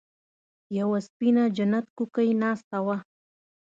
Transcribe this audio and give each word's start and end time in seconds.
يوه 0.77 0.99
سپينه 1.07 1.43
جنت 1.57 1.85
کوکۍ 1.97 2.29
ناسته 2.41 2.77
وه. 2.85 2.97